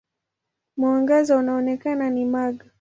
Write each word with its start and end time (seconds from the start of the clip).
Mwangaza 0.77 1.37
unaoonekana 1.37 2.09
ni 2.09 2.25
mag. 2.25 2.63